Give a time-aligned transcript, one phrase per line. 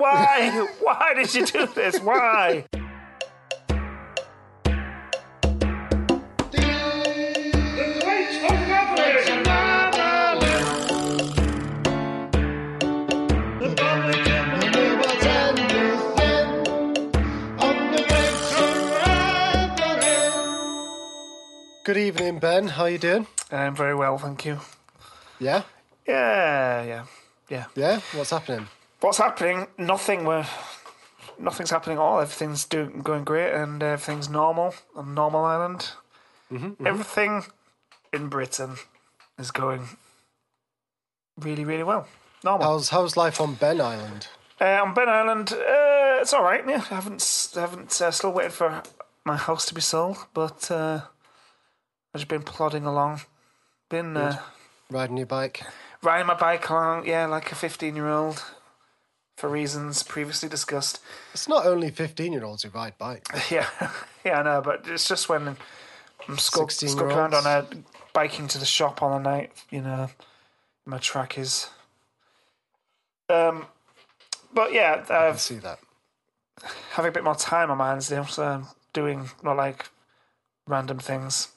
[0.00, 0.66] why?
[0.80, 2.00] why did you do this?
[2.00, 2.64] Why?
[21.82, 22.68] Good evening, Ben.
[22.68, 23.26] How are you doing?
[23.50, 24.60] I'm very well, thank you.
[25.40, 25.62] Yeah,
[26.06, 27.04] Yeah, yeah,
[27.48, 27.64] yeah.
[27.74, 28.00] yeah.
[28.14, 28.68] What's happening?
[29.00, 29.66] What's happening?
[29.78, 30.24] Nothing.
[30.24, 30.46] We're
[31.38, 32.20] nothing's happening at all.
[32.20, 35.90] Everything's doing going great, and everything's normal on Normal Island.
[36.84, 37.44] Everything
[38.12, 38.74] in Britain
[39.38, 39.88] is going
[41.38, 42.06] really, really well.
[42.44, 42.66] Normal.
[42.66, 44.28] How's how's life on Ben Island?
[44.60, 46.62] Uh, on Ben Island, uh, it's all right.
[46.68, 47.98] Yeah, I haven't, s- I haven't.
[48.00, 48.82] Uh, still waiting for
[49.24, 51.00] my house to be sold, but uh,
[52.14, 53.22] I've just been plodding along.
[53.88, 54.38] Been uh,
[54.90, 55.62] Riding your bike?
[56.02, 58.42] riding my bike along, yeah, like a fifteen-year-old,
[59.40, 61.00] for reasons previously discussed.
[61.32, 63.50] It's not only fifteen-year-olds who ride bikes.
[63.50, 63.66] Yeah,
[64.24, 65.56] yeah, I know, but it's just when
[66.28, 67.46] I'm skulk, skulk around 16-year-olds.
[67.46, 67.66] on a
[68.12, 70.10] biking to the shop on a night, you know,
[70.84, 71.68] my track is.
[73.28, 73.66] Um,
[74.52, 75.78] but yeah, I I've see that.
[76.92, 79.86] having a bit more time on my hands now, so I'm doing not like
[80.66, 81.48] random things.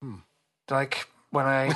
[0.00, 0.16] Hmm.
[0.70, 1.74] Like when I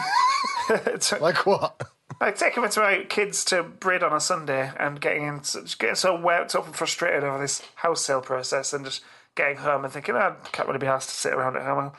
[1.20, 1.82] Like what?
[2.20, 5.40] like taking my my kids to Brid on a Sunday and getting in,
[5.78, 9.02] getting so worked up and frustrated over this house sale process, and just
[9.34, 11.78] getting home and thinking, "Oh, I can't really be asked to sit around at home.
[11.78, 11.96] I'll,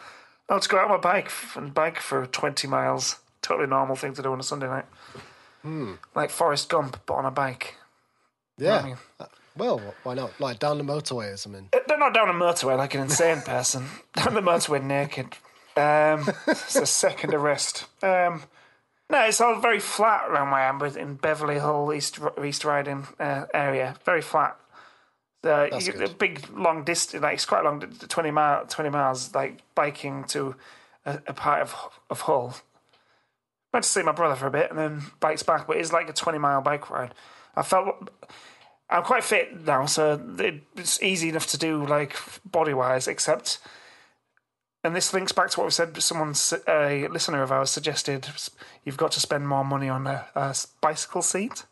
[0.49, 3.17] I'll just go out on my bike and bike for twenty miles.
[3.41, 4.85] Totally normal thing to do on a Sunday night,
[6.15, 7.75] like Forrest Gump, but on a bike.
[8.57, 8.77] Yeah.
[8.79, 10.39] I mean- Uh, Well, why not?
[10.39, 11.69] Like down the motorway or something.
[11.87, 13.85] They're not down a motorway like an insane person.
[14.13, 15.27] down the motorway naked.
[15.75, 17.85] Um, it's a second arrest.
[18.03, 18.43] Um,
[19.09, 23.45] no, it's all very flat around am, but in Beverley Hill, East East Riding uh,
[23.53, 24.57] area, very flat.
[25.87, 30.23] You- the big long distance, like it's quite long, twenty mile, twenty miles, like biking
[30.25, 30.55] to
[31.05, 31.75] a, a part of
[32.09, 32.55] of Hull.
[33.73, 36.09] Went to see my brother for a bit and then bikes back, but it's like
[36.09, 37.13] a twenty mile bike ride.
[37.55, 38.09] I felt
[38.89, 42.15] I'm quite fit now, so it- it's easy enough to do, like
[42.45, 43.07] body wise.
[43.07, 43.59] Except,
[44.87, 46.01] and this links back to what we said.
[46.01, 46.33] Someone,
[46.67, 48.27] a listener of ours, suggested
[48.83, 51.65] you've got to spend more money on a, a bicycle seat.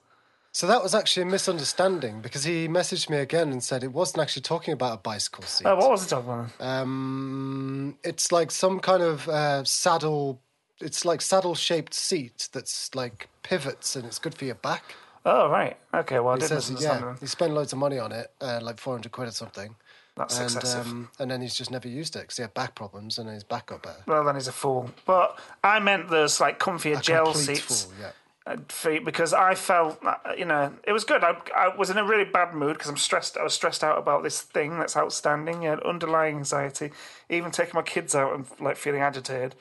[0.52, 4.22] So that was actually a misunderstanding because he messaged me again and said it wasn't
[4.22, 5.66] actually talking about a bicycle seat.
[5.66, 6.52] Oh, what was it talking about?
[6.60, 10.42] Um, it's like some kind of uh, saddle.
[10.80, 14.96] It's like saddle-shaped seat that's like pivots and it's good for your back.
[15.26, 15.78] Oh, right.
[15.94, 16.20] Okay.
[16.20, 18.78] Well, I He didn't says, yeah, he spent loads of money on it, uh, like
[18.80, 19.76] four hundred quid or something,
[20.16, 20.88] That's and excessive.
[20.88, 23.44] um, and then he's just never used it because he had back problems and his
[23.44, 24.02] back got better.
[24.08, 24.90] well, then he's a fool.
[25.06, 27.84] But I meant there's like comfier gel Complete seats.
[27.84, 28.12] fool, yeah.
[28.54, 30.02] uh, feet because I felt,
[30.38, 31.22] you know, it was good.
[31.24, 33.36] I, I was in a really bad mood because I'm stressed.
[33.38, 36.92] I was stressed out about this thing that's outstanding, yeah, underlying anxiety.
[37.30, 39.56] Even taking my kids out and like feeling agitated.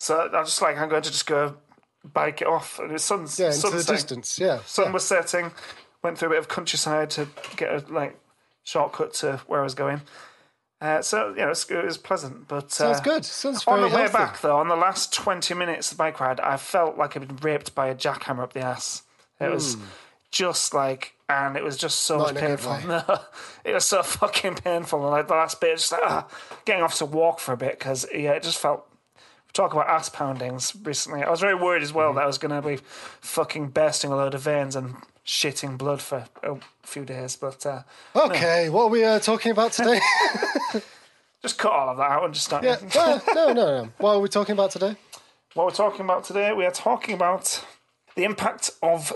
[0.00, 1.56] So I was just like, I'm going to just go
[2.12, 2.80] bike it off.
[2.80, 3.94] And it was sun's Yeah, into sun the setting.
[3.94, 4.38] distance.
[4.40, 4.92] Yeah, Sun yeah.
[4.92, 5.52] was setting.
[6.02, 8.18] Went through a bit of countryside to get a like
[8.66, 10.02] shortcut to where I was going.
[10.78, 12.48] Uh, so you know, it was, it was pleasant.
[12.48, 13.24] But Sounds uh, good.
[13.24, 14.12] Sounds on the way healthy.
[14.12, 17.26] back, though, on the last 20 minutes of the bike ride, I felt like I'd
[17.26, 19.02] been raped by a jackhammer up the ass.
[19.40, 19.76] It was
[20.30, 22.20] just like, and it was just so Hmm.
[22.20, 22.88] Not much in a good painful.
[22.88, 23.20] No,
[23.64, 25.00] it was so fucking painful.
[25.02, 26.26] And like the last bit, just like, ah,
[26.64, 28.86] getting off to walk for a bit because, yeah, it just felt.
[29.52, 31.22] Talk about ass poundings recently.
[31.22, 32.76] I was very worried as well that I was going to be
[33.22, 37.36] fucking bursting a load of veins and shitting blood for a few days.
[37.36, 37.82] But uh,
[38.14, 40.00] Okay, what are we uh, talking about today?
[41.42, 42.64] just cut all of that out and just start.
[42.64, 43.88] yeah, well, no, no, no.
[43.98, 44.96] What are we talking about today?
[45.54, 47.64] What we're talking about today, we are talking about
[48.14, 49.12] the impact of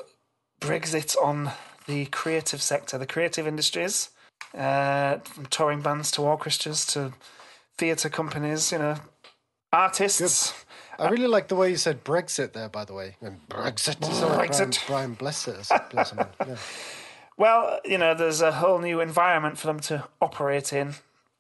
[0.60, 1.50] Brexit on
[1.86, 4.10] the creative sector, the creative industries,
[4.56, 7.12] uh, from touring bands to orchestras to
[7.76, 8.96] theatre companies, you know,
[9.72, 10.54] artists.
[11.00, 13.16] I really like the way you said Brexit there, by the way.
[13.22, 14.06] And Brexit.
[14.06, 14.86] You sound like Brexit.
[14.86, 15.70] Brian, Brian Blessed.
[16.46, 16.56] Yeah.
[17.36, 20.96] Well, you know, there's a whole new environment for them to operate in,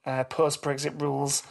[0.06, 1.42] uh, post Brexit rules,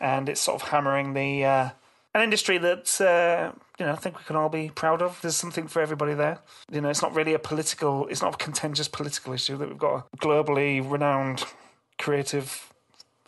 [0.00, 1.70] and it's sort of hammering the uh,
[2.14, 5.20] an industry that uh, you know I think we can all be proud of.
[5.22, 6.38] There's something for everybody there.
[6.70, 9.76] You know, it's not really a political, it's not a contentious political issue that we've
[9.76, 11.44] got a globally renowned
[11.98, 12.72] creative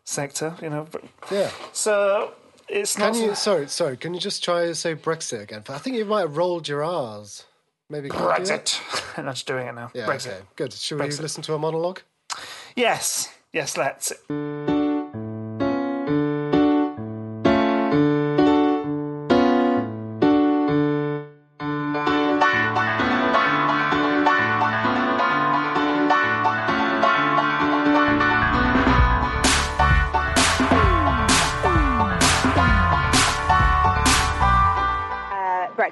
[0.04, 0.54] sector.
[0.62, 0.86] You know,
[1.28, 1.50] yeah.
[1.72, 2.34] so
[2.68, 3.14] it's not.
[3.14, 5.62] Can you, sorry, sorry, can you just try to say Brexit again?
[5.68, 7.44] I think you might have rolled your R's.
[7.90, 8.08] Maybe?
[8.10, 8.78] Brexit.
[9.18, 9.90] I'm just doing it now.
[9.94, 10.28] Yeah, Brexit.
[10.28, 10.72] okay, good.
[10.72, 12.00] Should we listen to a monologue?
[12.76, 14.12] Yes, yes, let's.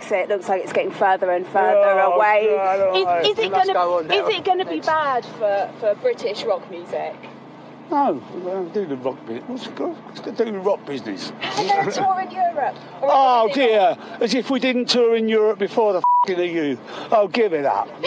[0.07, 2.47] Brexit looks like it's getting further and further Oh, away.
[2.49, 3.99] God, is, is it gonna, now.
[3.99, 7.15] is it going to be bad for, for British rock music?
[7.89, 9.45] No, we don't do the rock business.
[9.49, 9.97] What's it called?
[10.07, 11.31] What's to do with rock business?
[11.41, 12.75] And then a tour in Europe.
[13.03, 16.77] Oh is it- dear, as if we didn't tour in Europe before the f***ing EU.
[17.13, 17.87] Oh, give it up.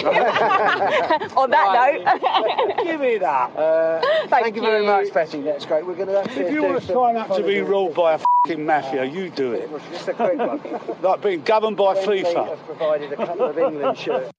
[1.37, 3.55] On that note, give it up.
[3.57, 5.41] Uh, thank, Thank you very much, Betty.
[5.43, 5.85] That's great.
[5.85, 6.41] We're going to have to.
[6.45, 8.65] If you do want to some sign up to be holiday- ruled by a f***ing
[8.65, 9.69] mafia, you do it.
[9.93, 10.59] Just a quick one.
[11.01, 12.49] Like being governed by Friendly FIFA.
[12.49, 14.33] have provided a couple of England shirts.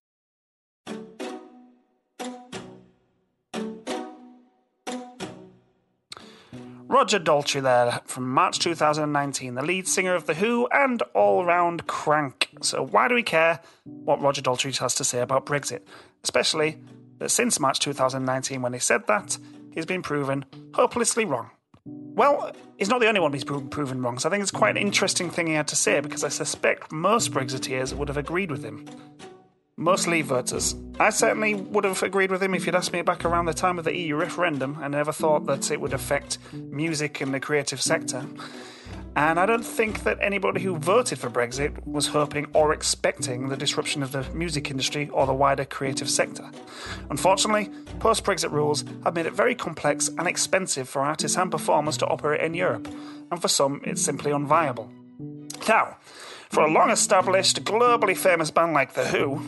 [7.01, 11.87] Roger Daltrey there from March 2019, the lead singer of The Who and all round
[11.87, 12.51] crank.
[12.61, 15.81] So, why do we care what Roger Daltrey has to say about Brexit?
[16.23, 16.77] Especially
[17.17, 19.39] that since March 2019, when he said that,
[19.73, 20.45] he's been proven
[20.75, 21.49] hopelessly wrong.
[21.87, 24.83] Well, he's not the only one he's proven wrong, so I think it's quite an
[24.83, 28.63] interesting thing he had to say because I suspect most Brexiteers would have agreed with
[28.63, 28.85] him.
[29.81, 30.75] Most Leave voters.
[30.99, 33.79] I certainly would have agreed with him if you'd asked me back around the time
[33.79, 34.77] of the EU referendum.
[34.79, 38.27] I never thought that it would affect music and the creative sector.
[39.17, 43.57] And I don't think that anybody who voted for Brexit was hoping or expecting the
[43.57, 46.51] disruption of the music industry or the wider creative sector.
[47.09, 51.97] Unfortunately, post Brexit rules have made it very complex and expensive for artists and performers
[51.97, 52.87] to operate in Europe,
[53.31, 54.91] and for some, it's simply unviable.
[55.67, 55.97] Now,
[56.51, 59.41] for a long established, globally famous band like The Who,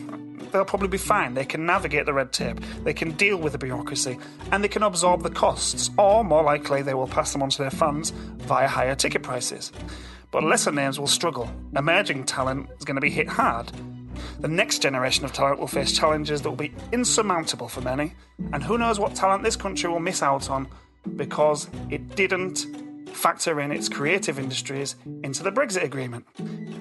[0.51, 1.33] they'll probably be fine.
[1.33, 4.17] They can navigate the red tape, they can deal with the bureaucracy,
[4.51, 7.57] and they can absorb the costs, or more likely, they will pass them on to
[7.61, 9.73] their fans via higher ticket prices.
[10.31, 11.51] But lesser names will struggle.
[11.75, 13.71] Emerging talent is going to be hit hard.
[14.39, 18.15] The next generation of talent will face challenges that will be insurmountable for many,
[18.53, 20.67] and who knows what talent this country will miss out on
[21.17, 22.65] because it didn't
[23.13, 26.25] factor in its creative industries into the Brexit Agreement.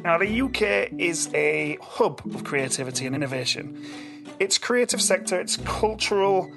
[0.03, 3.85] Now, the UK is a hub of creativity and innovation.
[4.41, 6.51] Its creative sector, its cultural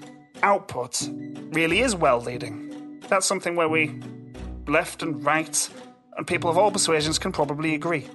[0.44, 1.08] output,
[1.52, 3.00] really is well leading.
[3.08, 4.02] That's something where we,
[4.68, 5.70] left and right,
[6.18, 8.08] and people of all persuasions can probably agree.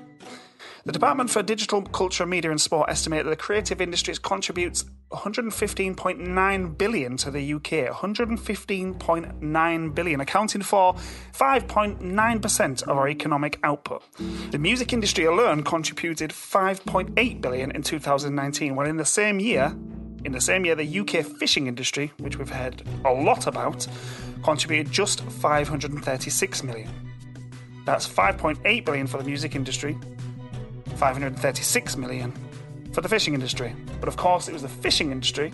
[0.86, 6.78] The Department for Digital Culture, Media and Sport estimate that the creative industries contributes 115.9
[6.78, 7.94] billion to the UK.
[7.94, 14.02] 115.9 billion, accounting for 5.9% of our economic output.
[14.52, 19.76] The music industry alone contributed 5.8 billion in 2019, while in the same year,
[20.24, 23.86] in the same year, the UK fishing industry, which we've heard a lot about,
[24.42, 26.88] contributed just 536 million.
[27.84, 29.98] That's 5.8 billion for the music industry,
[30.96, 32.32] 536 million
[32.92, 33.74] for the fishing industry.
[34.00, 35.52] But of course, it was the fishing industry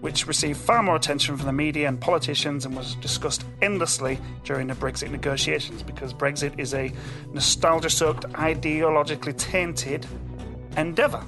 [0.00, 4.66] which received far more attention from the media and politicians and was discussed endlessly during
[4.66, 6.92] the Brexit negotiations because Brexit is a
[7.32, 10.06] nostalgia soaked, ideologically tainted
[10.76, 11.24] endeavour.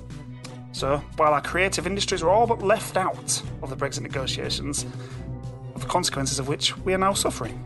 [0.72, 4.84] So, while our creative industries were all but left out of the Brexit negotiations,
[5.74, 7.64] the consequences of which we are now suffering.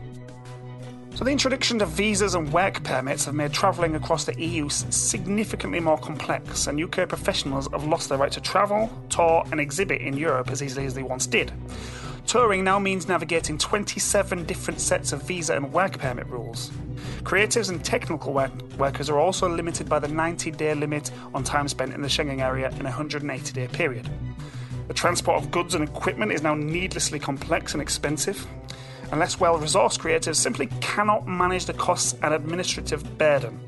[1.15, 5.79] So, the introduction of visas and work permits have made travelling across the EU significantly
[5.79, 10.17] more complex, and UK professionals have lost their right to travel, tour, and exhibit in
[10.17, 11.53] Europe as easily as they once did.
[12.25, 16.71] Touring now means navigating 27 different sets of visa and work permit rules.
[17.21, 21.67] Creatives and technical work- workers are also limited by the 90 day limit on time
[21.67, 24.09] spent in the Schengen area in a 180 day period.
[24.87, 28.47] The transport of goods and equipment is now needlessly complex and expensive.
[29.13, 33.59] And less well resourced creatives simply cannot manage the costs and administrative burden.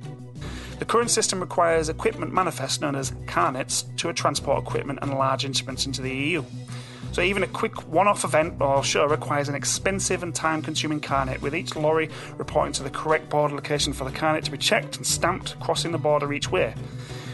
[0.80, 5.86] The current system requires equipment manifests known as carnets to transport equipment and large instruments
[5.86, 6.44] into the EU.
[7.12, 11.54] So even a quick one-off event or show requires an expensive and time-consuming carnet, with
[11.54, 15.06] each lorry reporting to the correct border location for the carnet to be checked and
[15.06, 16.74] stamped, crossing the border each way.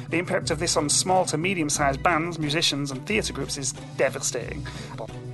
[0.10, 4.68] The impact of this on small to medium-sized bands, musicians, and theatre groups is devastating,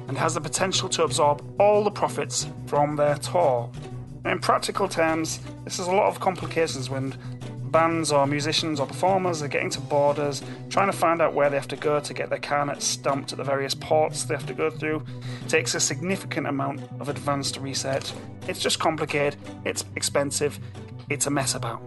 [0.08, 3.70] and has the potential to absorb all the profits from their tour.
[4.26, 7.14] In practical terms, this is a lot of complications when
[7.72, 11.56] bands or musicians or performers are getting to borders, trying to find out where they
[11.56, 14.54] have to go to get their carnet stamped at the various ports they have to
[14.54, 15.04] go through.
[15.46, 18.14] It takes a significant amount of advanced research.
[18.48, 20.60] It's just complicated, it's expensive,
[21.10, 21.82] it's a mess about.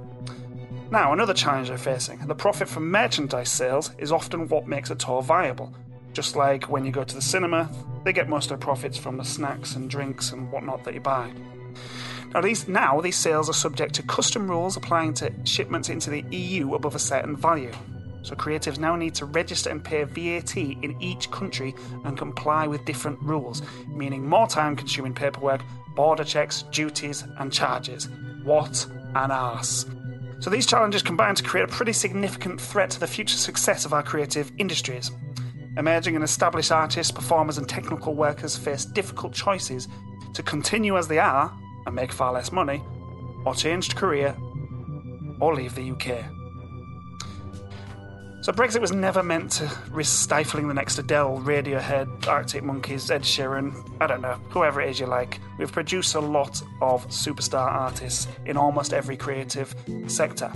[0.91, 4.95] Now, another challenge they're facing the profit from merchandise sales is often what makes a
[4.97, 5.73] tour viable.
[6.13, 7.71] Just like when you go to the cinema,
[8.05, 11.01] they get most of their profits from the snacks and drinks and whatnot that you
[11.01, 11.33] buy.
[12.35, 16.25] Now these, now, these sales are subject to custom rules applying to shipments into the
[16.31, 17.73] EU above a certain value.
[18.23, 21.75] So creatives now need to register and pay VAT in each country
[22.05, 25.63] and comply with different rules, meaning more time consuming paperwork,
[25.97, 28.09] border checks, duties, and charges.
[28.45, 29.87] What an arse.
[30.41, 33.93] So these challenges combine to create a pretty significant threat to the future success of
[33.93, 35.11] our creative industries.
[35.77, 39.89] Emerging and established artists, performers, and technical workers face difficult choices
[40.35, 41.53] to continue as they are
[41.87, 42.83] and make far less money,
[43.45, 44.37] or change career,
[45.41, 46.25] or leave the UK.
[48.43, 53.23] So Brexit was never meant to risk stifling the next Adele, Radiohead, Arctic Monkeys, Ed
[53.23, 55.41] Sheeran, I don't know, whoever it is you like.
[55.59, 59.75] We've produced a lot of superstar artists in almost every creative
[60.07, 60.51] sector.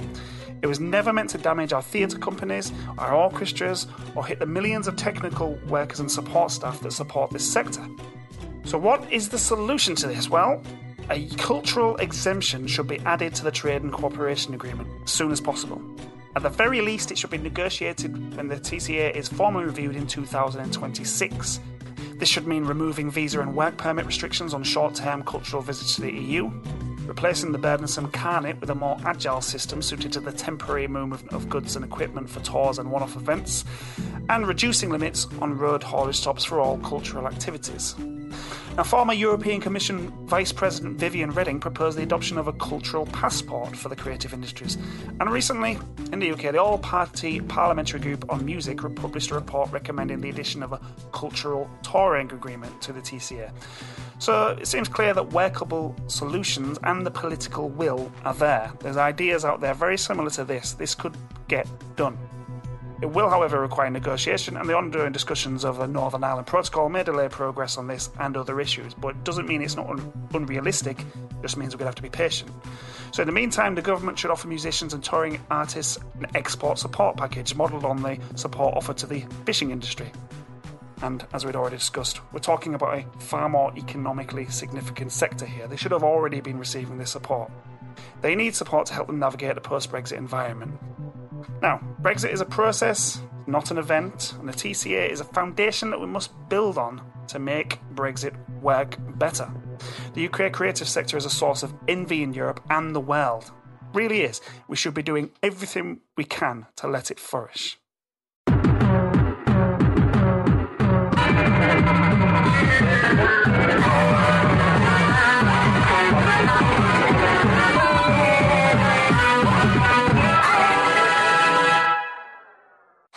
[0.64, 4.88] It was never meant to damage our theatre companies, our orchestras, or hit the millions
[4.88, 7.86] of technical workers and support staff that support this sector.
[8.64, 10.30] So, what is the solution to this?
[10.30, 10.62] Well,
[11.10, 15.38] a cultural exemption should be added to the Trade and Cooperation Agreement as soon as
[15.38, 15.82] possible.
[16.34, 20.06] At the very least, it should be negotiated when the TCA is formally reviewed in
[20.06, 21.60] 2026.
[22.16, 26.00] This should mean removing visa and work permit restrictions on short term cultural visits to
[26.00, 26.50] the EU,
[27.06, 31.48] replacing the burdensome carnet with a more agile system suited to the temporary movement of
[31.48, 33.64] goods and equipment for tours and one off events,
[34.28, 37.94] and reducing limits on road haulage stops for all cultural activities.
[38.76, 43.76] Now, former European Commission Vice President Viviane Reding proposed the adoption of a cultural passport
[43.76, 44.76] for the creative industries.
[45.20, 45.78] And recently,
[46.12, 50.28] in the UK, the All Party Parliamentary Group on Music published a report recommending the
[50.28, 50.80] addition of a
[51.12, 53.52] cultural touring agreement to the TCA.
[54.18, 58.72] So it seems clear that workable solutions and the political will are there.
[58.80, 60.72] There's ideas out there very similar to this.
[60.72, 62.18] This could get done.
[63.02, 67.02] It will, however, require negotiation, and the ongoing discussions of the Northern Ireland Protocol may
[67.02, 71.00] delay progress on this and other issues, but it doesn't mean it's not un- unrealistic,
[71.00, 72.50] it just means we're going to have to be patient.
[73.12, 77.16] So, in the meantime, the government should offer musicians and touring artists an export support
[77.16, 80.10] package modelled on the support offered to the fishing industry.
[81.02, 85.66] And as we'd already discussed, we're talking about a far more economically significant sector here.
[85.66, 87.50] They should have already been receiving this support.
[88.22, 90.72] They need support to help them navigate the post Brexit environment.
[91.62, 96.00] Now, Brexit is a process, not an event, and the TCA is a foundation that
[96.00, 99.50] we must build on to make Brexit work better.
[100.14, 103.50] The UK creative sector is a source of envy in Europe and the world.
[103.92, 104.40] Really is.
[104.68, 107.78] We should be doing everything we can to let it flourish.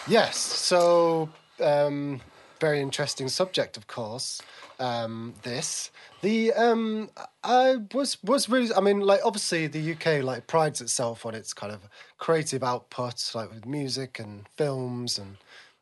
[0.09, 1.29] Yes, so
[1.61, 2.21] um,
[2.61, 4.41] very interesting subject, of course.
[4.79, 7.09] Um, this the um,
[7.43, 11.51] I was was really I mean like obviously the UK like prides itself on its
[11.51, 11.81] kind of
[12.19, 15.37] creative output like with music and films and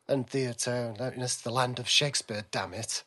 [0.08, 2.44] and theatre and it's the land of Shakespeare.
[2.50, 3.04] Damn it.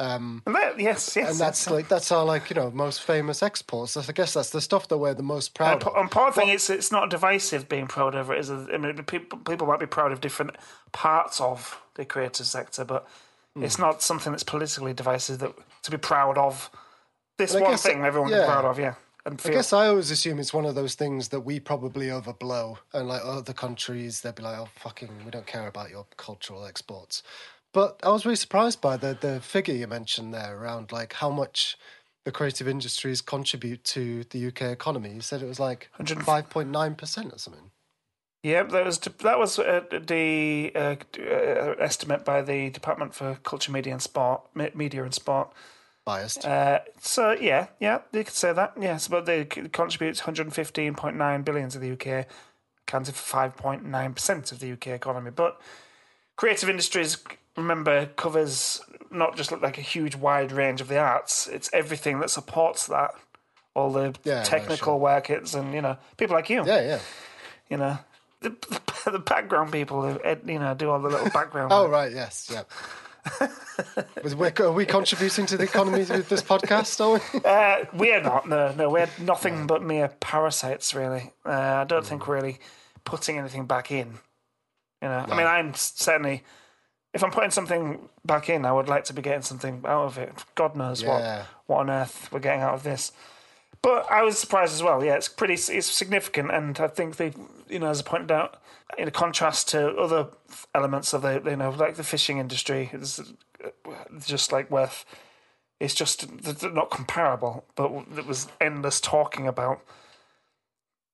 [0.00, 1.30] Um, And that, yes, yes.
[1.30, 3.96] and that's like that's our like you know most famous exports.
[3.96, 5.96] I guess that's the stuff that we're the most proud And of.
[5.96, 8.38] important thing is it's not divisive being proud of it.
[8.38, 10.56] Is I mean, people people might be proud of different
[10.92, 13.06] parts of the creative sector, but
[13.60, 13.82] it's Hmm.
[13.82, 15.52] not something that's politically divisive that
[15.82, 16.70] to be proud of.
[17.36, 18.46] This one guess thing everyone yeah.
[18.46, 18.94] proud of, yeah.
[19.26, 22.78] And I guess I always assume it's one of those things that we probably overblow,
[22.94, 26.64] and like other countries, they'd be like, "Oh, fucking, we don't care about your cultural
[26.64, 27.22] exports."
[27.72, 31.30] But I was really surprised by the the figure you mentioned there around like how
[31.30, 31.76] much
[32.24, 35.10] the creative industries contribute to the UK economy.
[35.10, 37.70] You said it was like 100 five point nine percent or something.
[38.42, 43.72] yeah, that was that was uh, the uh, uh, estimate by the Department for Culture,
[43.72, 45.52] Media and Sport, Media and Sport.
[46.04, 46.46] Biased.
[46.46, 48.72] Uh, so yeah, yeah, you could say that.
[48.80, 52.26] Yes, but they contribute 115.9 billion to the UK,
[52.88, 55.30] accounting for 5.9 percent of the UK economy.
[55.30, 55.60] But
[56.36, 57.18] creative industries,
[57.62, 61.46] remember, covers not just like a huge wide range of the arts.
[61.46, 63.12] It's everything that supports that.
[63.74, 64.96] All the Yeah, no, technical sure.
[64.96, 66.98] work it's and you know people like you, yeah, yeah.
[67.68, 67.98] you know
[68.40, 68.50] the,
[69.10, 71.72] the background people who you know do all the little background.
[71.72, 71.92] Oh work.
[71.92, 72.62] right, yes, yeah.
[73.40, 77.00] Are we contributing to the economy with this podcast?
[77.00, 77.40] Are we?
[77.44, 78.48] Uh, we're not.
[78.48, 80.94] No, no, we're nothing but mere parasites.
[80.94, 82.58] Really, uh, I don't think we're really
[83.04, 84.18] putting anything back in.
[85.02, 86.42] You know, I mean, I'm certainly.
[87.12, 90.18] If I'm putting something back in, I would like to be getting something out of
[90.18, 90.32] it.
[90.54, 91.08] God knows Yeah.
[91.38, 93.12] what what on earth we're getting out of this.
[93.82, 95.02] But I was surprised as well.
[95.02, 97.32] Yeah, it's pretty, it's significant, and I think they,
[97.68, 98.60] you know, as I pointed out,
[98.98, 100.28] in contrast to other
[100.74, 103.20] elements of the, you know, like the fishing industry, it's
[104.26, 105.04] just like worth
[105.80, 106.26] it's just
[106.62, 109.80] not comparable, but it was endless talking about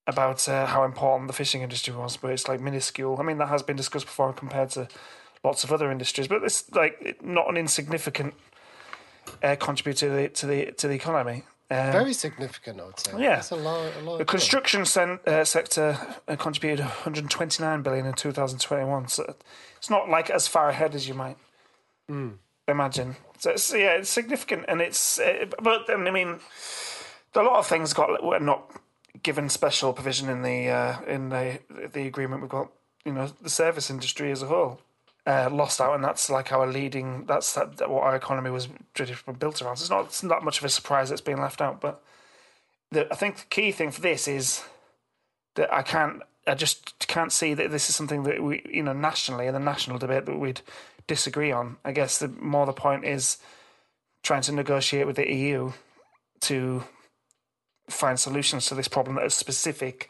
[0.09, 3.17] about uh, how important the fishing industry was, but it's like minuscule.
[3.19, 4.89] I mean, that has been discussed before compared to
[5.47, 8.35] lots of other industries, but it's like not an insignificant
[9.43, 11.45] uh, contributor to the to the to the economy.
[11.69, 13.13] Um, Very significant, I would say.
[13.19, 13.37] Yeah.
[13.37, 13.93] That's a lot.
[13.97, 15.99] A lot the construction sen- uh, sector
[16.29, 19.09] uh, contributed 129 billion in 2021.
[19.09, 19.35] So
[19.77, 21.37] it's not like as far ahead as you might
[22.69, 23.17] imagine.
[23.39, 25.19] So it's, yeah, it's significant, and it's.
[25.19, 26.39] Uh, but I mean,
[27.35, 28.71] a lot of things got were not
[29.23, 31.59] given special provision in the uh, in the
[31.93, 32.43] the agreement.
[32.43, 32.71] We've got
[33.05, 34.81] you know the service industry as a whole.
[35.27, 37.25] Uh, lost out, and that's like our leading.
[37.27, 38.69] That's that, that what our economy was
[39.39, 39.77] built around.
[39.77, 41.81] So it's not it's not much of a surprise it's being left out.
[41.81, 42.01] But
[42.93, 44.63] the, I think the key thing for this is
[45.57, 46.23] that I can't.
[46.47, 49.59] I just can't see that this is something that we, you know, nationally in the
[49.59, 50.61] national debate that we'd
[51.09, 51.79] disagree on.
[51.85, 53.39] I guess the more the point is
[54.23, 55.73] trying to negotiate with the EU
[56.43, 56.85] to
[57.89, 60.09] find solutions to this problem that are specific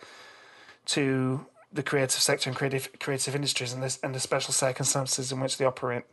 [0.87, 1.47] to
[1.77, 5.59] the creative sector and creative creative industries and this and the special circumstances in which
[5.59, 6.05] they operate.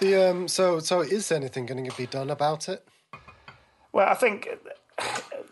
[0.00, 0.48] The um.
[0.48, 2.86] So so is anything going to be done about it?
[3.92, 4.48] Well, I think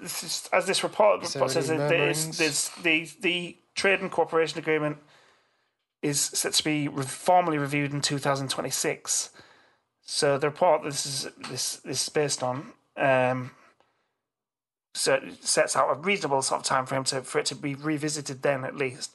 [0.00, 4.98] this is, as this report, report says, there's, there's the the trade and cooperation agreement
[6.02, 9.30] is set to be re- formally reviewed in 2026.
[10.04, 13.52] So the report this is this this is based on um,
[14.94, 18.64] sets out a reasonable sort of time frame to for it to be revisited then
[18.64, 19.14] at least,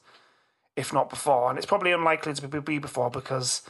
[0.76, 1.50] if not before.
[1.50, 3.62] And it's probably unlikely to be, be before because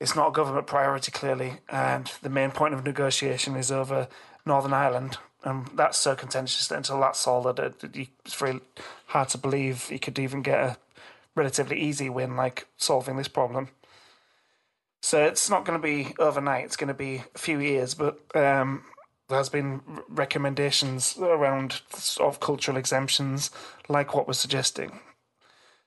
[0.00, 4.08] it's not a government priority clearly, and the main point of negotiation is over
[4.44, 8.60] Northern Ireland, and that's so contentious that until that's solved, it's very
[9.06, 10.76] hard to believe you could even get a
[11.34, 13.68] relatively easy win like solving this problem.
[15.02, 16.64] So it's not going to be overnight.
[16.64, 18.84] It's going to be a few years, but um,
[19.28, 23.50] there's been recommendations around sort of cultural exemptions,
[23.88, 25.00] like what we're suggesting.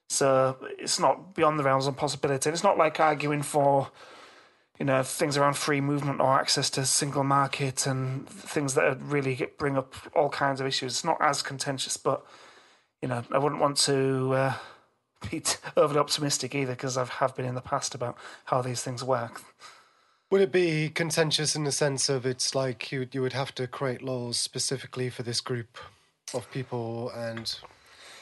[0.08, 2.50] So it's not beyond the realms of possibility.
[2.50, 3.90] It's not like arguing for,
[4.78, 9.34] you know, things around free movement or access to single market and things that really
[9.34, 10.94] get, bring up all kinds of issues.
[10.94, 12.24] It's not as contentious, but
[13.02, 14.52] you know, I wouldn't want to uh,
[15.30, 15.42] be
[15.76, 19.42] overly optimistic either because I have been in the past about how these things work.
[20.30, 23.66] Would it be contentious in the sense of it's like you you would have to
[23.66, 25.78] create laws specifically for this group
[26.34, 27.58] of people and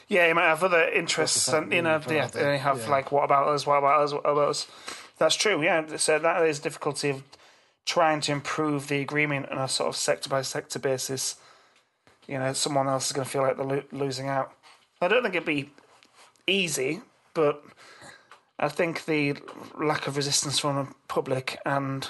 [0.07, 2.79] Yeah, you might have other interests, and you know, mean for yeah, other- they have
[2.83, 2.89] yeah.
[2.89, 3.65] like, what about us?
[3.65, 4.13] What about us?
[4.13, 4.67] What about us?
[5.17, 5.61] That's true.
[5.61, 7.23] Yeah, so that is difficulty of
[7.85, 11.35] trying to improve the agreement on a sort of sector by sector basis.
[12.27, 14.53] You know, someone else is going to feel like they're lo- losing out.
[15.01, 15.71] I don't think it'd be
[16.45, 17.01] easy,
[17.33, 17.61] but
[18.59, 19.37] I think the
[19.77, 22.09] lack of resistance from the public and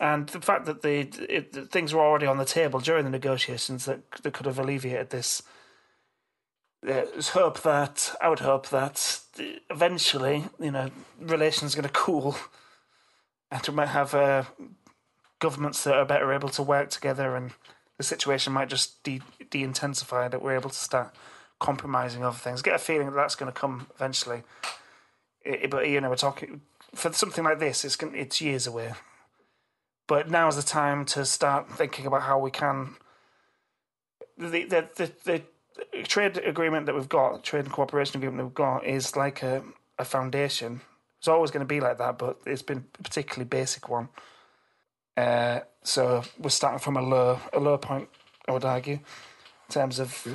[0.00, 3.84] and the fact that the it, things were already on the table during the negotiations
[3.86, 5.42] that that could have alleviated this
[6.82, 9.20] there's hope that I would hope that
[9.70, 12.36] eventually, you know, relations are going to cool,
[13.50, 14.44] and we might have uh,
[15.38, 17.52] governments that are better able to work together, and
[17.96, 19.20] the situation might just de
[19.52, 20.28] intensify.
[20.28, 21.14] That we're able to start
[21.58, 22.62] compromising over things.
[22.62, 24.42] Get a feeling that that's going to come eventually.
[25.48, 26.60] I- but you know, we're talking
[26.94, 27.84] for something like this.
[27.84, 28.92] It's it's years away.
[30.06, 32.96] But now is the time to start thinking about how we can
[34.36, 35.42] the the the, the
[36.04, 39.62] trade agreement that we've got, trade and cooperation agreement that we've got, is like a,
[39.98, 40.80] a foundation.
[41.18, 44.08] It's always going to be like that, but it's been a particularly basic one.
[45.16, 48.08] Uh, so we're starting from a low a low point,
[48.46, 50.26] I would argue, in terms of.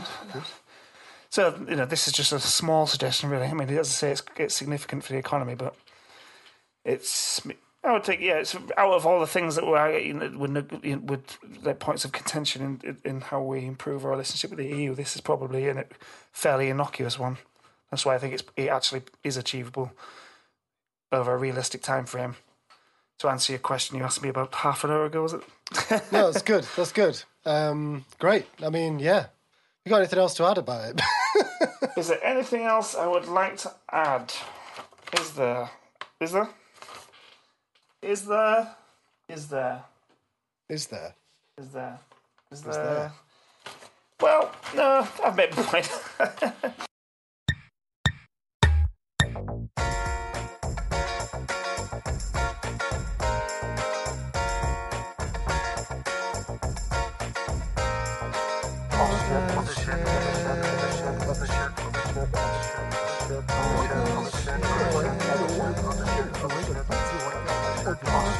[1.34, 3.48] So you know, this is just a small suggestion, really.
[3.48, 5.76] I mean, as I say, it's it's significant for the economy, but
[6.86, 7.41] it's
[7.84, 10.80] I would think yeah, it's out of all the things that were you know, would
[10.84, 11.24] you know, would
[11.63, 14.93] like points of contention in, in in how we improve our relationship with the EU.
[14.93, 15.86] This is probably a
[16.32, 17.39] fairly innocuous one.
[17.89, 19.91] That's why I think it's it actually is achievable
[21.12, 22.36] over a realistic time frame.
[23.17, 25.41] To answer your question, you asked me about half an hour ago, was it?
[26.12, 26.67] no, that's good.
[26.76, 27.24] That's good.
[27.43, 28.46] Um, great.
[28.62, 29.26] I mean, yeah.
[29.84, 31.02] You got anything else to add about it?
[31.95, 34.34] Is there anything else I would like to add?
[35.19, 35.69] Is there?
[36.19, 36.49] Is there?
[38.01, 38.75] Is there?
[39.29, 39.84] Is there?
[40.69, 41.13] Is there?
[41.58, 41.99] Is there?
[42.51, 42.73] Is there?
[42.73, 43.12] there?
[44.21, 45.91] Well, no, I've made my point.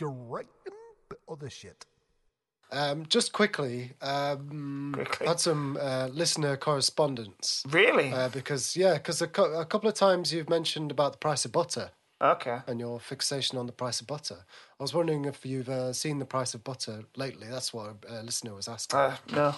[0.00, 0.48] Direct
[1.28, 1.84] other shit.
[2.72, 5.26] Um, just quickly, um, Quickly.
[5.26, 8.12] had some uh, listener correspondence Really?
[8.12, 11.44] uh, because yeah, because a, cou- a couple of times you've mentioned about the price
[11.44, 11.90] of butter
[12.22, 12.60] okay.
[12.68, 14.38] and your fixation on the price of butter.
[14.78, 17.48] I was wondering if you've uh, seen the price of butter lately.
[17.50, 18.98] That's what a listener was asking.
[19.00, 19.54] Uh, no.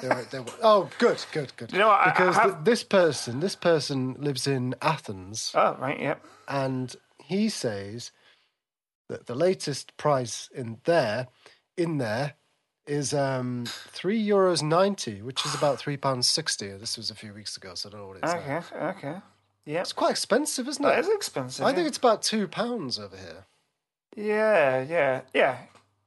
[0.00, 1.72] They were- they were- oh, good, good, good.
[1.72, 5.52] You know what, I- I Because have- th- this person, this person lives in Athens,
[5.56, 5.98] Oh, right.
[6.00, 6.24] Yep.
[6.46, 8.12] and he says
[9.08, 11.28] that the latest price in there,
[11.76, 12.34] in there,
[12.86, 16.68] is um, three euros ninety, which is about three pounds sixty.
[16.68, 18.32] This was a few weeks ago, so I don't know what it is.
[18.32, 18.38] now.
[18.40, 18.84] Okay.
[19.08, 19.20] Okay.
[19.66, 19.80] Yep.
[19.82, 20.88] It's quite expensive, isn't it?
[20.88, 21.64] That is expensive.
[21.64, 21.74] I yeah.
[21.76, 23.44] think it's about two pounds over here.
[24.16, 24.82] Yeah.
[24.82, 25.20] Yeah.
[25.34, 25.58] Yeah.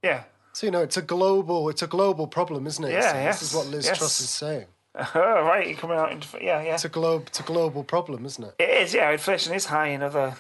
[0.04, 0.24] Yeah.
[0.54, 2.92] So you know, it's a global, it's a global problem, isn't it?
[2.92, 3.98] Yeah, So yes, This is what Liz yes.
[3.98, 4.66] Truss is saying.
[5.16, 5.68] Oh, right.
[5.68, 6.62] You're coming out into yeah.
[6.62, 6.74] Yeah.
[6.74, 8.56] It's a globe, it's a global problem, isn't it?
[8.60, 8.94] It is.
[8.94, 9.12] Yeah.
[9.12, 10.36] Inflation is high in other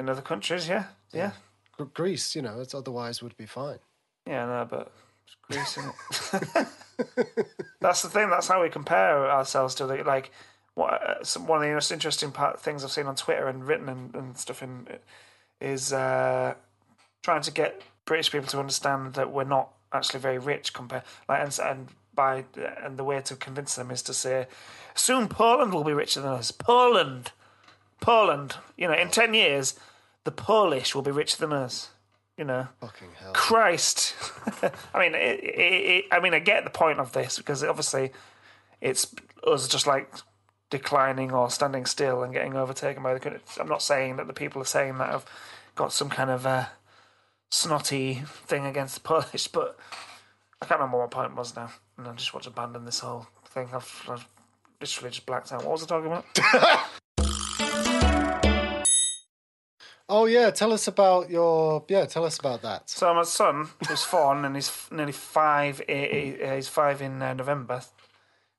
[0.00, 0.68] in other countries.
[0.68, 0.84] Yeah.
[1.12, 1.28] Yeah.
[1.28, 1.34] Gr-
[1.94, 3.78] Greece, you know, it's otherwise would be fine.
[4.26, 4.46] Yeah.
[4.46, 4.92] no, but
[5.26, 5.78] it's Greece,
[7.80, 8.30] that's the thing.
[8.30, 10.30] That's how we compare ourselves to the like.
[10.74, 13.66] What uh, some, one of the most interesting part, things I've seen on Twitter and
[13.66, 14.86] written and, and stuff in
[15.60, 16.54] is uh,
[17.22, 21.40] trying to get British people to understand that we're not actually very rich compared like
[21.42, 22.44] and, and by
[22.82, 24.46] and the way to convince them is to say
[24.94, 26.50] soon Poland will be richer than us.
[26.50, 27.32] Poland,
[28.00, 28.56] Poland.
[28.76, 29.78] You know, in ten years,
[30.24, 31.90] the Polish will be richer than us.
[32.36, 32.68] You know.
[32.80, 33.32] Fucking hell.
[33.34, 34.14] Christ.
[34.94, 38.10] I mean, it, it, it, I mean, I get the point of this because obviously
[38.80, 39.14] it's
[39.46, 40.12] us just like
[40.70, 43.40] declining or standing still and getting overtaken by the country.
[43.60, 45.26] I'm not saying that the people are saying that have
[45.74, 46.66] got some kind of uh,
[47.50, 49.78] snotty thing against the Polish, but
[50.60, 53.00] I can't remember what my point was now, and I just want to abandon this
[53.00, 53.68] whole thing.
[53.72, 54.26] I've, I've
[54.80, 55.64] literally just blacked out.
[55.64, 56.88] What was I talking about?
[60.14, 62.90] Oh yeah, tell us about your yeah, tell us about that.
[62.90, 67.32] So my son, was four and he's nearly five, eh, eh, he's five in uh,
[67.32, 67.80] November.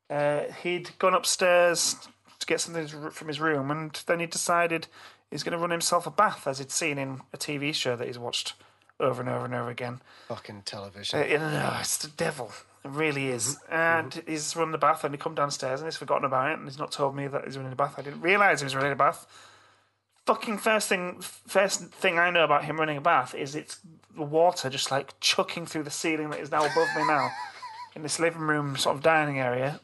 [0.09, 1.95] Uh, he'd gone upstairs
[2.39, 4.87] to get something from his room, and then he decided
[5.29, 8.07] he's going to run himself a bath, as he'd seen in a TV show that
[8.07, 8.53] he's watched
[8.99, 10.01] over and over and over again.
[10.29, 11.19] Fucking television.
[11.19, 12.51] Uh, know, it's the devil.
[12.83, 13.59] It really is.
[13.69, 16.67] And he's run the bath, and he come downstairs, and he's forgotten about it, and
[16.67, 17.93] he's not told me that he's running a bath.
[17.97, 19.27] I didn't realise he was running a bath.
[20.25, 23.79] Fucking first thing, first thing I know about him running a bath is it's
[24.15, 27.29] the water just like chucking through the ceiling that is now above me now,
[27.95, 29.79] in this living room sort of dining area,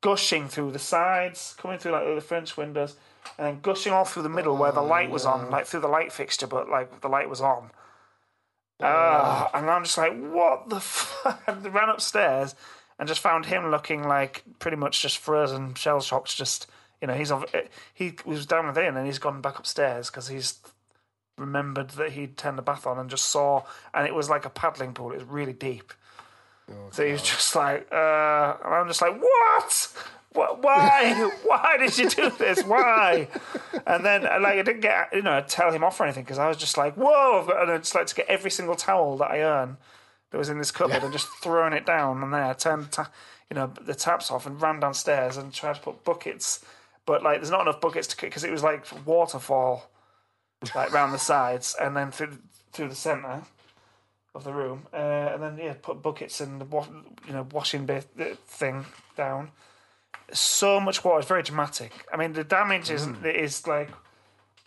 [0.00, 2.96] gushing through the sides, coming through like the French windows,
[3.38, 5.88] and then gushing all through the middle where the light was on, like through the
[5.88, 7.70] light fixture, but like the light was on.
[8.80, 11.42] Ah, and I'm just like, what the fuck?
[11.46, 12.54] I ran upstairs
[12.98, 16.36] and just found him looking like pretty much just frozen, shell shocked.
[16.36, 16.66] Just
[17.00, 17.44] you know, he's of
[17.92, 20.58] he was down within and he's gone back upstairs because he's
[21.38, 24.50] remembered that he'd turned the bath on and just saw, and it was like a
[24.50, 25.12] paddling pool.
[25.12, 25.92] It was really deep.
[26.90, 29.92] so he was just like, uh, and I'm just like, what?
[30.32, 30.62] What?
[30.62, 31.30] Why?
[31.44, 32.62] Why did you do this?
[32.62, 33.28] Why?
[33.86, 36.38] And then, uh, like, I didn't get, you know, tell him off or anything because
[36.38, 37.40] I was just like, whoa!
[37.40, 39.76] I've got, and I just like to get every single towel that I earn
[40.30, 42.22] that was in this cupboard and just throwing it down.
[42.22, 43.10] And then I turned, ta-
[43.50, 46.64] you know, the taps off and ran downstairs and tried to put buckets,
[47.06, 49.90] but like, there's not enough buckets to because it was like waterfall,
[50.74, 52.38] like round the sides and then through
[52.72, 53.42] through the centre
[54.34, 54.96] of the room, uh,
[55.32, 56.86] and then yeah, put buckets and the wa-
[57.26, 58.04] you know washing bit
[58.46, 58.84] thing
[59.16, 59.50] down.
[60.32, 61.20] So much water.
[61.20, 61.92] It's very dramatic.
[62.12, 63.90] I mean, the damage is is like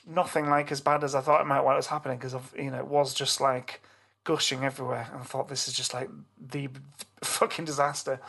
[0.07, 2.53] nothing like as bad as I thought it might while it was happening because of
[2.57, 3.81] you know it was just like
[4.23, 6.69] gushing everywhere, and I thought this is just like the
[7.23, 8.19] fucking disaster.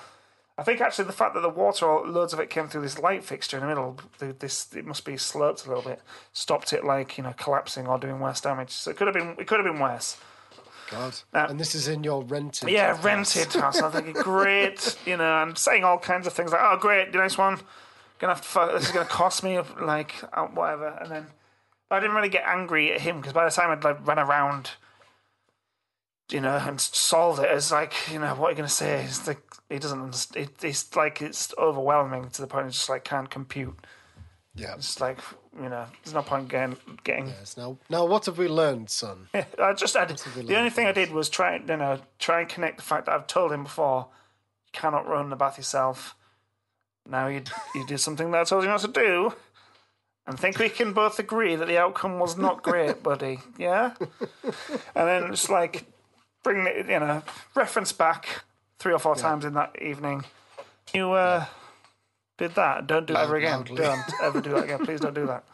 [0.59, 3.25] I think actually the fact that the water, loads of it came through this light
[3.25, 7.17] fixture in the middle, this it must be sloped a little bit, stopped it like
[7.17, 8.71] you know collapsing or doing worse damage.
[8.71, 10.19] So it could have been it could have been worse.
[10.91, 11.15] God.
[11.33, 12.69] Uh, and this is in your rented.
[12.69, 13.05] Yeah, house.
[13.05, 13.81] rented house.
[13.81, 17.19] I'm thinking, great, you know, and saying all kinds of things like, "Oh, great, the
[17.19, 17.61] nice one."
[18.19, 18.49] Gonna have to.
[18.49, 21.27] fu- This is gonna cost me like uh, whatever, and then
[21.91, 24.73] I didn't really get angry at him because by the time I'd like run around,
[26.31, 29.05] you know, and solved it, it's like, you know, what are you gonna say?
[29.05, 30.01] It's like he doesn't.
[30.01, 30.47] understand.
[30.47, 33.77] It, it's like it's overwhelming to the point he just like can't compute.
[34.55, 34.75] Yeah.
[34.75, 35.19] It's like
[35.57, 37.57] you know, there's no point getting getting Yes.
[37.57, 39.29] Now, now, what have we learned, son?
[39.59, 42.49] I just I, we the only thing I did was try you know try and
[42.49, 44.09] connect the fact that I've told him before
[44.67, 46.17] you cannot run the bath yourself.
[47.09, 47.43] Now you
[47.75, 49.35] you did something that I told you not to do,
[50.27, 53.39] and think we can both agree that the outcome was not great, buddy.
[53.57, 53.95] Yeah,
[54.95, 55.87] and then it's like
[56.43, 57.23] bring it you know
[57.55, 58.43] reference back
[58.79, 60.25] three or four times in that evening.
[60.95, 61.45] You uh,
[62.39, 62.87] did that.
[62.87, 63.59] Don't do that ever again.
[63.59, 63.77] loudly.
[63.77, 64.85] Don't ever do that again.
[64.85, 65.45] Please don't do that.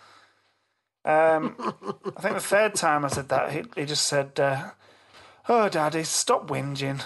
[1.05, 1.55] Um,
[2.17, 4.71] I think the third time I said that, he, he just said, uh,
[5.49, 7.05] "Oh, Daddy, stop whinging."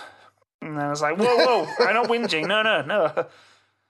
[0.62, 1.66] And then I was like, "Whoa, whoa!
[1.86, 2.46] I'm not whinging.
[2.46, 3.26] No, no, no.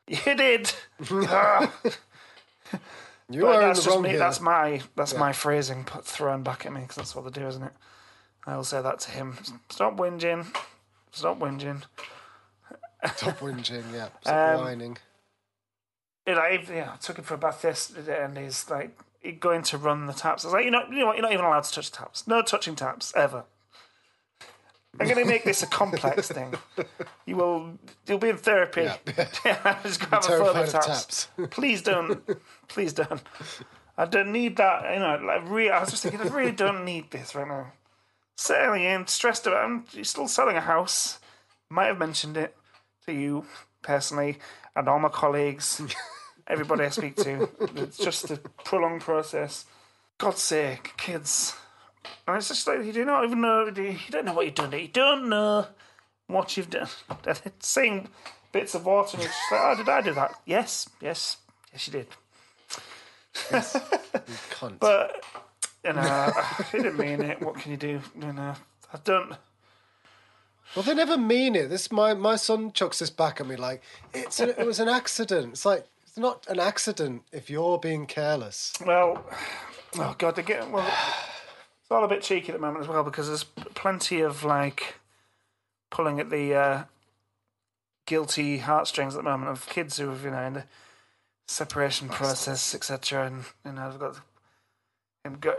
[0.09, 0.73] You did."
[1.13, 1.73] Ah.
[3.29, 4.09] You But are in that's the just wrong me.
[4.11, 4.19] here.
[4.19, 7.47] That's my that's my phrasing put thrown back at me because that's what they do,
[7.47, 7.73] isn't it?
[8.47, 9.37] I will say that to him.
[9.69, 10.47] Stop whinging.
[11.13, 11.83] Stop whinging.
[13.17, 14.09] Stop whinging, yeah.
[14.23, 14.99] Stop Um, whining.
[16.27, 19.79] I, yeah, I took him for a bath yesterday, and he's like he going to
[19.79, 20.45] run the taps.
[20.45, 21.17] I was like, you know, you know what?
[21.17, 22.27] You're not even allowed to touch taps.
[22.27, 23.45] No touching taps ever.
[24.99, 26.55] I'm going to make this a complex thing.
[27.25, 28.83] You will, you'll be in therapy.
[28.83, 28.97] Yeah,
[29.45, 30.87] yeah just grab a terrified phone taps.
[30.87, 31.29] taps.
[31.51, 32.23] Please don't.
[32.69, 33.23] Please don't.
[33.97, 34.93] I don't need that.
[34.95, 37.73] You know, like really, I was just thinking, I really don't need this right now.
[38.41, 39.67] Settling in, stressed about.
[39.67, 41.19] I'm you're still selling a house.
[41.69, 42.57] Might have mentioned it
[43.05, 43.45] to you
[43.83, 44.39] personally
[44.75, 45.83] and all my colleagues,
[46.47, 47.51] everybody I speak to.
[47.77, 49.67] It's just a prolonged process.
[50.17, 51.55] God's sake, kids.
[52.27, 53.67] And it's just like you do not even know.
[53.67, 54.73] You don't know what you've done.
[54.73, 55.67] You don't know
[56.27, 56.89] what you've done.
[57.59, 58.09] Saying
[58.53, 60.41] bits of water, and it's just like, oh, did I do that?
[60.47, 61.37] Yes, yes,
[61.75, 62.07] yes, you did.
[64.51, 64.79] Cunt.
[64.81, 65.23] But
[65.85, 66.33] you know,
[66.73, 67.41] he didn't mean it.
[67.41, 68.01] What can you do?
[68.21, 68.55] You know,
[68.93, 69.35] I don't.
[70.77, 71.69] Well, they never mean it.
[71.69, 73.83] This my my son chucks this back at me like
[74.15, 75.53] it's a, it was an accident.
[75.53, 78.73] It's like it's not an accident if you're being careless.
[78.85, 79.25] Well,
[79.99, 80.87] oh god, they get well.
[80.87, 84.97] It's all a bit cheeky at the moment as well because there's plenty of like
[85.91, 86.85] pulling at the uh,
[88.07, 90.65] guilty heartstrings at the moment of kids who have you know in the
[91.49, 93.27] separation process, etc.
[93.27, 94.21] And you know, they've got
[95.31, 95.55] him go.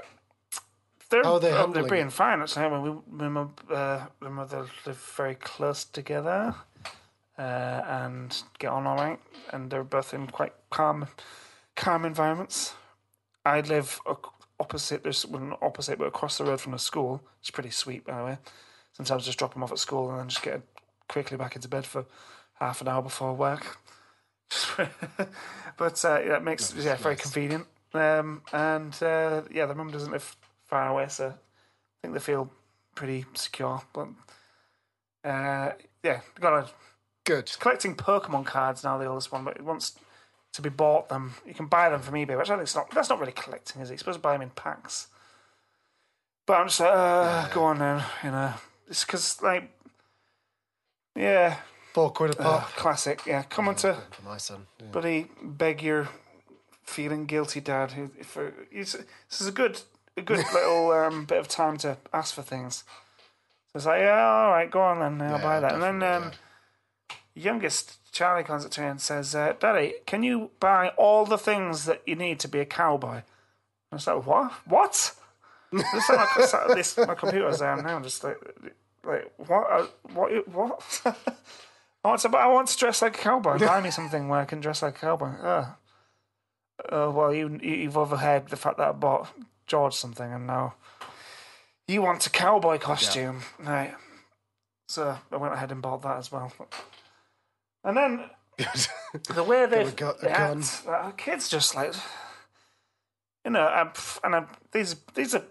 [1.09, 2.13] They're, How are they oh, they're being it?
[2.13, 2.41] fine.
[2.41, 6.55] Actually, when we, my, uh, my mother live very close together
[7.37, 9.19] uh, and get on all right,
[9.51, 11.07] and they're both in quite calm,
[11.75, 12.73] calm environments.
[13.45, 13.99] I live
[14.59, 15.03] opposite.
[15.03, 17.21] There's well, not opposite, but across the road from the school.
[17.41, 18.37] It's pretty sweet, by the way.
[18.93, 20.61] Sometimes just drop them off at school and then just get
[21.09, 22.05] quickly back into bed for
[22.53, 23.77] half an hour before work.
[25.77, 27.65] but uh, yeah, it makes yeah very convenient.
[27.93, 32.49] Um, and uh, yeah, the mum doesn't live far away, so I think they feel
[32.95, 33.81] pretty secure.
[33.93, 34.07] But
[35.23, 35.71] uh,
[36.03, 36.69] yeah, got a
[37.25, 37.51] Good.
[37.59, 38.97] collecting Pokemon cards now.
[38.97, 39.97] The oldest one, but it wants
[40.53, 41.35] to be bought them.
[41.45, 42.91] You can buy them from eBay, which I think is not.
[42.91, 43.93] That's not really collecting, is it?
[43.93, 45.07] You're supposed to buy them in packs.
[46.47, 48.03] But I'm just like, uh, go on then.
[48.23, 48.53] You know,
[48.87, 49.69] it's because like,
[51.15, 51.57] yeah,
[51.93, 53.25] Four quid a uh, pop classic.
[53.25, 54.67] Yeah, come on to for my son.
[54.79, 54.87] Yeah.
[54.87, 56.07] buddy, beg your
[56.91, 57.93] feeling guilty dad.
[58.23, 59.81] For it's, this is a good,
[60.17, 62.83] a good little um, bit of time to ask for things.
[63.71, 65.73] So it's like, yeah, all right, go on then, I'll Yeah, buy that.
[65.73, 66.31] And then um,
[67.33, 71.37] youngest Charlie comes up to me and says, uh, "Daddy, can you buy all the
[71.37, 73.23] things that you need to be a cowboy?" And
[73.93, 74.51] I was like, "What?
[74.65, 75.15] What?"
[75.71, 78.01] this, sat at this, my computer's there now.
[78.01, 78.37] Just like,
[79.05, 79.71] like what?
[79.71, 80.47] Uh, what?
[80.49, 81.01] What?
[82.03, 82.37] I want to.
[82.37, 83.59] I want to dress like a cowboy.
[83.59, 85.31] Buy me something where I can dress like a cowboy.
[86.89, 89.29] Oh well, you you've overheard the fact that I bought
[89.67, 90.75] George something, and now
[91.87, 93.93] you want a cowboy costume, right?
[94.87, 96.51] So I went ahead and bought that as well.
[97.83, 98.29] And then
[99.33, 100.59] the way they a gu- a they gun.
[100.59, 101.93] act, uh, kids just like
[103.45, 103.91] you know, I'm,
[104.23, 105.43] and I'm, these these are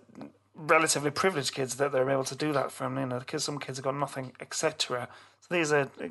[0.54, 2.98] relatively privileged kids that they're able to do that from.
[2.98, 5.08] You know, because some kids have got nothing, etc.
[5.40, 6.08] So these are uh,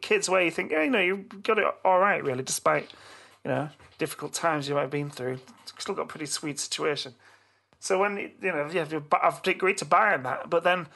[0.00, 2.90] kids where you think, yeah, you know, you've got it all right, really, despite
[3.44, 5.38] you know difficult times you might have been through.
[5.78, 7.14] Still got a pretty sweet situation.
[7.80, 8.86] So when you know, yeah,
[9.20, 10.86] I've agreed to buy him that, but then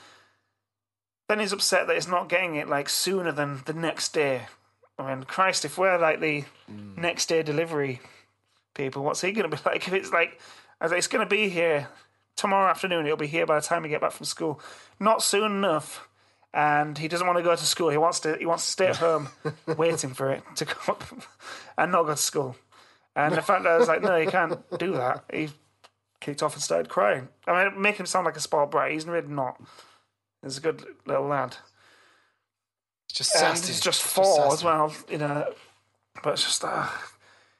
[1.28, 4.42] then he's upset that he's not getting it like sooner than the next day.
[4.98, 6.96] I mean, Christ, if we're like the mm.
[6.96, 8.00] next day delivery
[8.74, 9.86] people, what's he going to be like?
[9.86, 10.40] If it's like,
[10.80, 11.88] as it's going to be here
[12.36, 14.60] tomorrow afternoon, it'll be here by the time we get back from school.
[15.00, 16.08] Not soon enough,
[16.54, 17.90] and he doesn't want to go to school.
[17.90, 18.36] He wants to.
[18.38, 19.28] He wants to stay at home,
[19.76, 21.04] waiting for it to come up,
[21.78, 22.56] and not go to school.
[23.14, 25.24] And the fact that I was like, no, you can't do that.
[25.32, 25.48] He
[26.20, 27.28] kicked off and started crying.
[27.46, 28.92] I mean, make him sound like a spoiled brat.
[28.92, 29.60] He's really not.
[30.42, 31.56] He's a good little lad.
[33.08, 33.68] It's just And sassy.
[33.72, 34.52] he's just four sassy.
[34.54, 35.52] as well, you know.
[36.22, 36.88] But it's just, uh,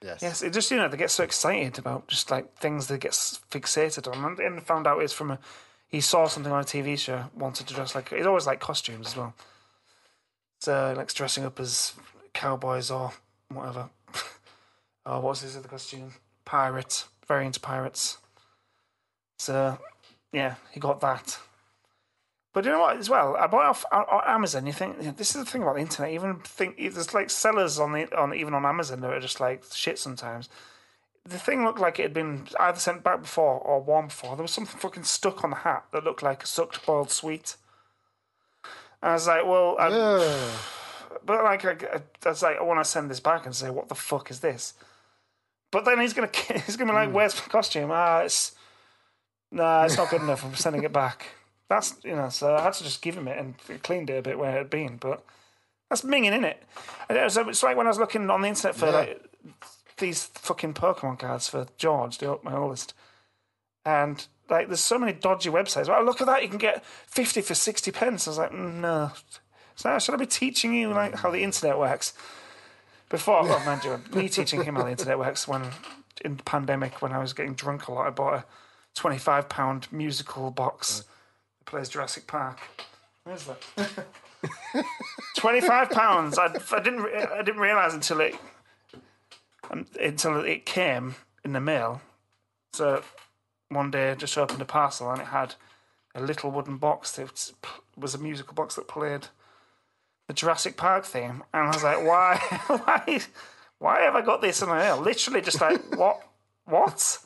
[0.02, 0.18] Yes.
[0.20, 3.12] yes, it just, you know, they get so excited about just like things they get
[3.12, 4.24] fixated on.
[4.24, 5.38] And, and found out it's from a,
[5.96, 9.08] he saw something on a TV show, wanted to dress like, he's always like costumes
[9.08, 9.34] as well.
[10.60, 11.94] So, he likes dressing up as
[12.34, 13.12] cowboys or
[13.48, 13.88] whatever.
[15.06, 16.12] oh, what's his other costume?
[16.44, 17.04] Pirate.
[17.26, 18.18] Very into pirates.
[19.38, 19.78] So,
[20.32, 21.38] yeah, he got that.
[22.52, 22.98] But you know what?
[22.98, 24.66] As well, I bought off uh, on Amazon.
[24.66, 26.12] You think this is the thing about the internet.
[26.12, 29.62] Even think there's like sellers on the on even on Amazon that are just like
[29.74, 30.48] shit sometimes.
[31.26, 34.36] The thing looked like it had been either sent back before or worn before.
[34.36, 37.56] There was something fucking stuck on the hat that looked like a sucked boiled sweet.
[39.02, 40.58] And I was like, well, I, Ugh.
[41.24, 43.88] but like, I, I was like, I want to send this back and say, what
[43.88, 44.74] the fuck is this?
[45.72, 46.30] But then he's gonna
[46.66, 47.90] he's gonna be like, where's my costume?
[47.92, 48.52] Ah, it's
[49.50, 50.44] nah, it's not good enough.
[50.44, 51.26] I'm sending it back.
[51.68, 54.22] That's you know, so I had to just give him it and cleaned it a
[54.22, 55.24] bit where it had been, but
[55.90, 56.62] that's minging in it.
[57.08, 58.92] And it was, it's like when I was looking on the internet for Yeah.
[58.92, 59.22] like
[59.98, 62.94] these fucking Pokemon cards for George, the, my oldest,
[63.84, 65.88] and like there's so many dodgy websites.
[65.88, 68.26] Well, look at that, you can get fifty for sixty pence.
[68.26, 69.12] I was like, no.
[69.74, 72.14] So should I be teaching you like how the internet works?
[73.08, 75.62] Before, well, mind you, me teaching him how the internet works when
[76.24, 78.44] in the pandemic when I was getting drunk a lot, I bought a
[78.94, 81.04] twenty-five pound musical box
[81.58, 82.58] that plays Jurassic Park.
[83.24, 84.06] Where's that?
[85.36, 86.38] Twenty-five pounds.
[86.38, 87.06] I, I didn't.
[87.06, 88.34] I didn't realize until it
[89.70, 92.00] until it came in the mail.
[92.72, 93.02] So
[93.68, 95.54] one day, I just opened a parcel and it had
[96.14, 97.52] a little wooden box that was-
[97.96, 99.28] was a musical box that played
[100.28, 103.20] the Jurassic Park theme, and I was like, why, why,
[103.78, 104.98] why have I got this in my mail?
[104.98, 106.20] Literally, just like what,
[106.64, 107.18] what?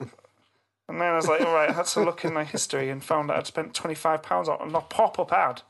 [0.00, 3.04] And then I was like, all right, I had to look in my history and
[3.04, 5.62] found that I'd spent twenty five pounds on a pop up ad.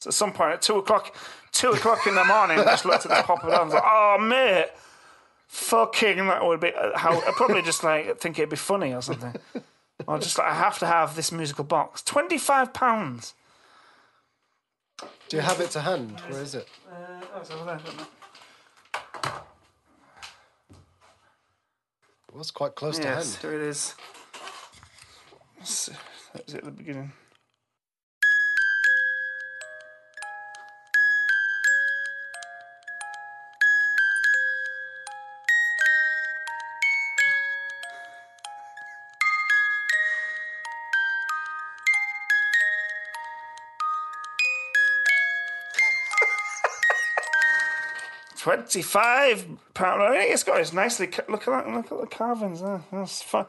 [0.00, 1.14] So at some point at two o'clock,
[1.52, 3.74] two o'clock in the morning, I just looked at the pop up ad and was
[3.74, 4.66] like, oh mate,
[5.46, 7.12] fucking that would be how.
[7.20, 9.34] I probably just like think it'd be funny or something.
[10.06, 12.02] Or just like I have to have this musical box.
[12.02, 13.34] Twenty five pounds.
[15.28, 16.20] Do you have it to hand?
[16.28, 16.68] Where is it?
[16.90, 16.94] Uh,
[17.34, 18.06] oh, it's over there, it?
[22.28, 23.52] It was quite close to Yes, hand.
[23.52, 23.94] here it is.
[25.60, 25.90] S-
[26.32, 27.12] That was it at the beginning.
[48.46, 50.02] Twenty-five pound.
[50.04, 51.08] I think it's got it's nicely.
[51.28, 51.68] Look at that.
[51.68, 52.60] Look at the carvings.
[52.60, 52.80] There.
[52.92, 53.46] That's fun.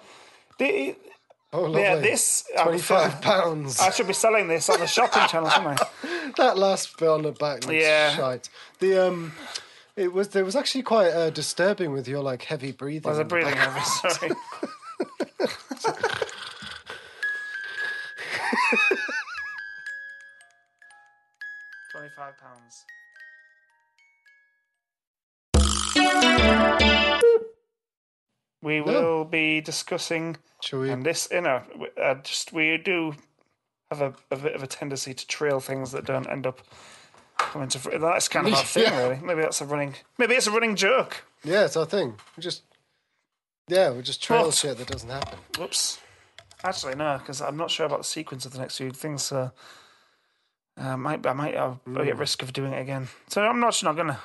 [1.53, 1.81] Oh, lovely.
[1.83, 2.43] yeah, this.
[2.57, 3.79] I Twenty-five pounds.
[3.79, 6.31] I should be selling this on the shopping channel, shouldn't I?
[6.37, 8.15] that last bit on the back looks Yeah.
[8.15, 8.49] shite.
[8.79, 9.33] The um,
[9.95, 13.07] it was there was actually quite uh, disturbing with your like heavy breathing.
[13.07, 13.81] Was the breathing heavy?
[13.81, 14.31] Sorry.
[21.91, 22.85] Twenty-five pounds.
[28.61, 30.89] We will be discussing, Shall we?
[30.89, 31.61] and this, you know,
[32.01, 33.13] uh, just we do
[33.91, 36.59] have a, a bit of a tendency to trail things that don't end up
[37.37, 37.79] coming to.
[37.79, 38.97] fr- That's kind of our thing, Yeah.
[39.07, 39.19] really.
[39.23, 39.95] Maybe that's a running.
[40.17, 41.23] Maybe it's a running joke.
[41.43, 42.15] Yeah, it's our thing.
[42.35, 42.63] We just
[43.67, 45.37] yeah, we just trail But- shit that doesn't happen.
[45.57, 45.99] Whoops.
[46.63, 49.21] Actually, no, because I'm not sure about the sequence of the next few things.
[49.21, 49.51] So
[50.77, 53.07] uh, might I might uh, be at risk of doing it again.
[53.27, 54.19] So I'm not not gonna.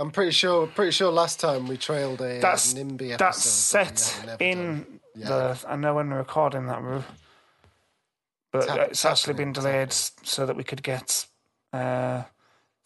[0.00, 0.66] I'm pretty sure.
[0.66, 3.18] Pretty sure last time we trailed a uh, That's NIMBY episode.
[3.18, 4.86] that's set in.
[5.14, 5.28] Yeah.
[5.28, 5.64] the.
[5.68, 7.04] I know when we're recording that, Ru-
[8.52, 11.26] but It's it's actually been delayed s- so that we could get
[11.72, 12.22] uh,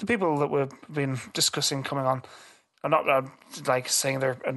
[0.01, 2.23] the people that we've been discussing coming on.
[2.83, 3.23] I'm not uh,
[3.67, 4.55] like saying they're uh,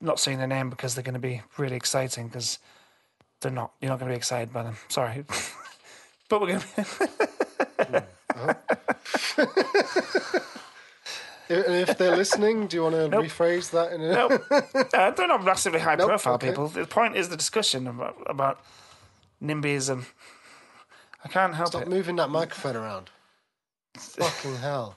[0.00, 2.58] not saying their name because they're going to be really exciting because
[3.42, 3.72] they're not.
[3.80, 4.76] You're not going to be excited by them.
[4.88, 5.24] Sorry,
[6.30, 6.66] but we're going to.
[7.78, 8.04] And
[11.50, 13.92] if they're listening, do you want to rephrase that?
[13.92, 14.12] In a...
[14.12, 14.28] No,
[14.94, 16.48] uh, they're not massively high profile okay.
[16.48, 16.68] people.
[16.68, 18.60] The point is the discussion about, about
[19.42, 20.04] NIMBYism.
[21.24, 21.88] I can't help Stop it.
[21.88, 23.10] moving that microphone around.
[23.96, 24.96] Fucking hell.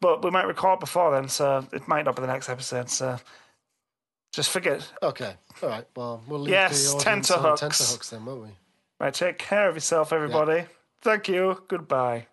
[0.00, 2.90] But we might record before then, so it might not be the next episode.
[2.90, 3.18] So
[4.32, 4.86] just forget.
[5.02, 5.34] Okay.
[5.62, 5.86] All right.
[5.96, 8.10] Well, we'll leave Yes, the audience on tenterhooks.
[8.10, 8.48] then, won't we?
[9.00, 10.66] Right, take care of yourself, everybody.
[11.00, 11.62] Thank you.
[11.68, 12.26] Goodbye.